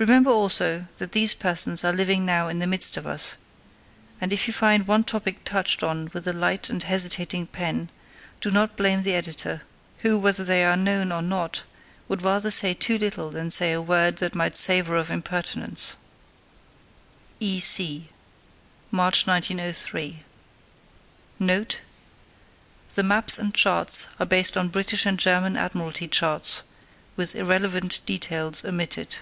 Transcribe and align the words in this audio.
Remember, 0.00 0.30
also 0.30 0.86
that 0.98 1.10
these 1.10 1.34
persons 1.34 1.82
are 1.82 1.92
living 1.92 2.24
now 2.24 2.46
in 2.46 2.60
the 2.60 2.68
midst 2.68 2.96
of 2.96 3.04
us, 3.04 3.36
and 4.20 4.32
if 4.32 4.46
you 4.46 4.54
find 4.54 4.86
one 4.86 5.02
topic 5.02 5.42
touched 5.44 5.82
on 5.82 6.08
with 6.12 6.24
a 6.28 6.32
light 6.32 6.70
and 6.70 6.80
hesitating 6.84 7.48
pen, 7.48 7.90
do 8.40 8.52
not 8.52 8.76
blame 8.76 9.02
the 9.02 9.16
Editor, 9.16 9.62
who, 10.02 10.16
whether 10.16 10.44
they 10.44 10.64
are 10.64 10.76
known 10.76 11.10
or 11.10 11.20
not, 11.20 11.64
would 12.06 12.22
rather 12.22 12.52
say 12.52 12.74
too 12.74 12.96
little 12.96 13.30
than 13.30 13.50
say 13.50 13.72
a 13.72 13.82
word 13.82 14.18
that 14.18 14.36
might 14.36 14.56
savour 14.56 14.94
of 14.94 15.10
impertinence. 15.10 15.96
E. 17.40 17.58
C. 17.58 18.08
March, 18.92 19.26
1903 19.26 20.22
NOTE 21.40 21.80
The 22.94 23.02
maps 23.02 23.36
and 23.36 23.52
charts 23.52 24.06
are 24.20 24.26
based 24.26 24.56
on 24.56 24.68
British 24.68 25.04
and 25.04 25.18
German 25.18 25.56
Admiralty 25.56 26.06
charts, 26.06 26.62
with 27.16 27.34
irrelevant 27.34 28.00
details 28.06 28.64
omitted. 28.64 29.16